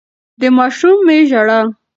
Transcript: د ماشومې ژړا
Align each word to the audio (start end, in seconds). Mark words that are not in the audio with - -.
د 0.39 0.41
ماشومې 0.57 1.17
ژړا 1.29 1.59